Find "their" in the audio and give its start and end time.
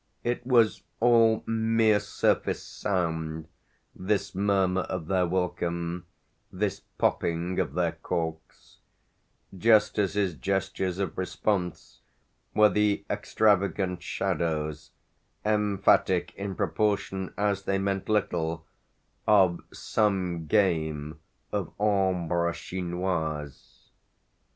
5.05-5.27, 7.75-7.91